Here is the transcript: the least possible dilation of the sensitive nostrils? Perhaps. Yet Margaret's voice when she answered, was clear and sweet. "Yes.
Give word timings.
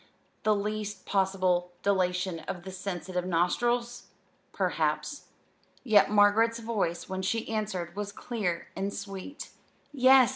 the 0.41 0.55
least 0.55 1.05
possible 1.05 1.73
dilation 1.83 2.39
of 2.47 2.63
the 2.63 2.71
sensitive 2.71 3.23
nostrils? 3.23 4.07
Perhaps. 4.51 5.27
Yet 5.83 6.09
Margaret's 6.09 6.57
voice 6.57 7.07
when 7.07 7.21
she 7.21 7.47
answered, 7.47 7.95
was 7.95 8.11
clear 8.11 8.69
and 8.75 8.91
sweet. 8.91 9.51
"Yes. 9.91 10.29